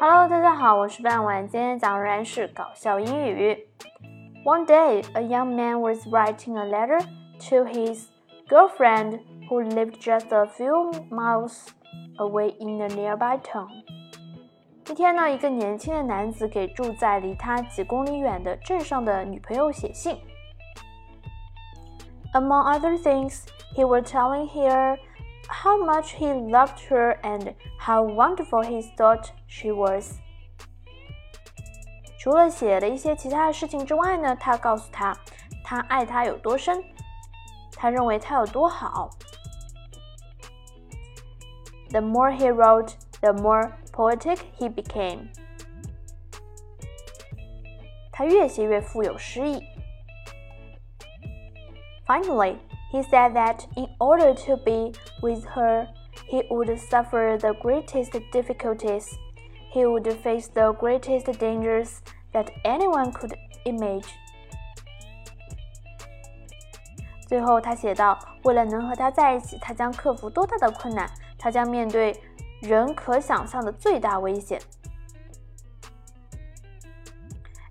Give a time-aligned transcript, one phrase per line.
[0.00, 3.68] Hello，大家好，我是半晚，今天讲仍然是搞笑英语。
[4.44, 7.00] One day, a young man was writing a letter
[7.48, 8.06] to his
[8.48, 11.68] girlfriend who lived just a few miles
[12.18, 13.68] away in a nearby town.
[14.88, 20.16] 一天呢，一个年轻的男子给住在离他几公里远的镇上的女朋友写信。
[22.34, 24.98] Among other things, he was telling her
[25.50, 30.18] how much he loved her and how wonderful he thought she was.
[32.18, 35.16] 除了写了一些其他的事情之外呢，他告诉她，
[35.62, 36.82] 他爱她有多深，
[37.76, 39.10] 他认为她有多好。
[41.90, 45.28] The more he wrote, the more poetic he became.
[48.10, 49.62] 他越写越富有诗意。
[52.06, 52.56] Finally,
[52.90, 54.92] he said that in order to be
[55.22, 55.86] with her,
[56.28, 59.16] he would suffer the greatest difficulties.
[59.72, 62.00] He would face the greatest dangers
[62.32, 64.10] that anyone could imagine.
[67.26, 71.10] 最后，他写道：“为了能和他在一起，他将克服多大的困难？
[71.36, 72.18] 他将面对
[72.62, 74.60] 人可想象的最大危险。”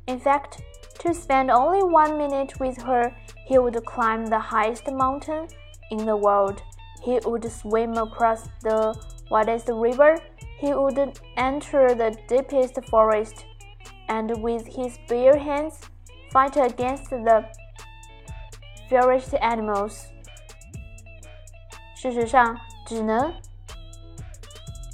[0.08, 0.60] In fact,
[1.00, 3.12] to spend only one minute with her
[3.50, 5.48] he would climb the highest mountain
[5.92, 6.62] in the world.
[7.02, 8.96] He would swim across the
[9.30, 10.18] widest river.
[10.60, 10.98] He would
[11.36, 13.46] enter the deepest forest,
[14.08, 15.80] and with his bare hands
[16.32, 17.46] fight against the
[18.90, 20.06] fiercest animals.
[21.96, 23.34] 事实上，只能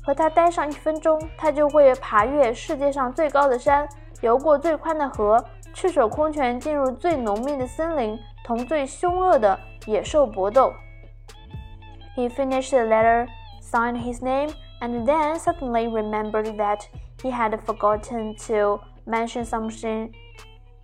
[0.03, 3.87] 和他待上一分钟，他就会爬越世界上最高的山，
[4.21, 10.73] 游过最宽的河， 赤手空拳进入最浓密的森林，同最凶恶的野兽搏斗。
[12.15, 13.27] He finished the letter,
[13.61, 14.51] signed his name,
[14.81, 16.81] and then suddenly remembered that
[17.21, 20.11] he had forgotten to mention something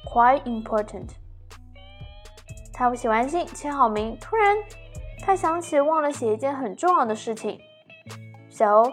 [0.05, 1.09] quite important.
[2.73, 4.55] 他写完信，签好名，突然
[5.25, 7.59] 他想起忘了写一件很重要的事情。
[8.49, 8.83] So,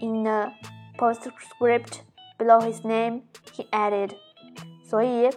[0.00, 0.54] in a
[0.96, 2.00] postscript
[2.38, 3.22] below his name,
[3.52, 4.12] he added.
[4.84, 5.28] 所以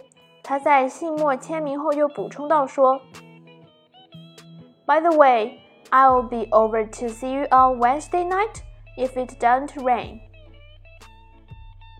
[0.43, 2.99] 他在信末签名后又补充到说
[4.85, 5.59] ：“By the way,
[5.89, 8.57] I'll be over to see you on Wednesday night
[8.97, 10.19] if it doesn't rain。”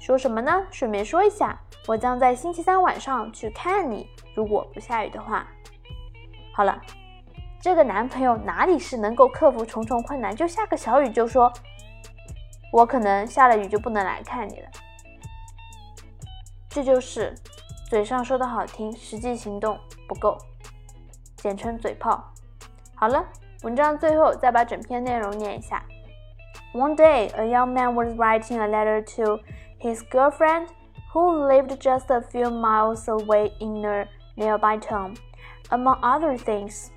[0.01, 0.67] 说什么呢？
[0.71, 5.47] 顺便说一下，我将在星期三晚上去看你，如果不下雨的话。
[6.53, 6.81] 好了，
[7.61, 11.49] 这个男朋友哪里是能够克服重重困难，就下个小雨就说
[12.73, 14.67] ：“我可能下了雨就不能来看你了。”
[16.67, 17.33] 这就是。
[17.88, 20.36] 嘴上说的好听，实际行动不够，
[21.36, 22.22] 简称嘴炮。
[22.94, 23.24] 好了，
[23.62, 25.82] 文章最后再把整篇内容念一下。
[26.74, 29.40] One day, a young man was writing a letter to
[29.80, 30.68] his girlfriend,
[31.12, 34.06] who lived just a few miles away in a
[34.36, 35.16] nearby town.
[35.70, 36.90] Among other things,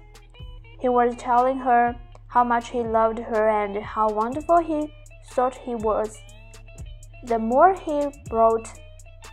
[0.80, 1.96] he was telling her
[2.28, 4.92] how much he loved her and how wonderful he
[5.34, 6.18] thought he was.
[7.26, 8.68] The more he wrote,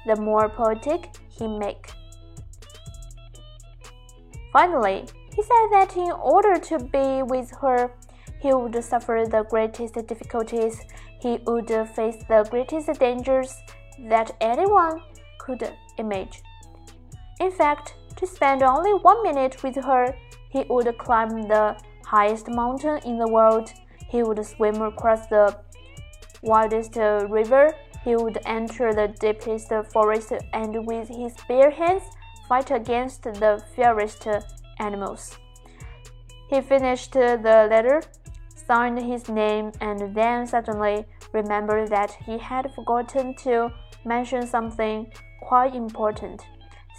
[0.06, 1.91] the more poetic he make.
[4.51, 5.05] Finally,
[5.35, 7.91] he said that in order to be with her,
[8.39, 10.81] he would suffer the greatest difficulties,
[11.19, 13.55] he would face the greatest dangers
[14.09, 15.01] that anyone
[15.39, 16.43] could imagine.
[17.39, 20.15] In fact, to spend only one minute with her,
[20.49, 23.71] he would climb the highest mountain in the world,
[24.07, 25.57] he would swim across the
[26.43, 27.73] widest river,
[28.03, 32.03] he would enter the deepest forest and with his bare hands
[32.47, 35.37] fight against the fiercest animals.
[36.49, 38.01] He finished the letter,
[38.67, 43.71] signed his name, and then suddenly remembered that he had forgotten to
[44.05, 45.11] mention something
[45.41, 46.41] quite important.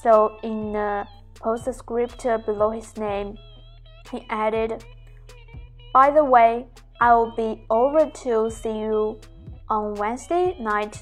[0.03, 1.07] So, in the
[1.41, 3.37] postscript below his name,
[4.11, 4.85] he added,
[5.93, 6.67] By the way,
[7.01, 9.21] I will be over to see you
[9.69, 10.95] on Wednesday night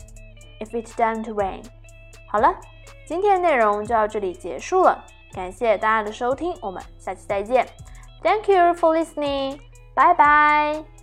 [0.60, 1.62] if it doesn't rain。
[2.28, 2.54] 好了，
[3.06, 7.66] 今天的内容就到这里结束了，感谢大家的收听，我们下期再见。
[8.22, 9.58] Thank you for listening，
[9.94, 11.01] 拜拜。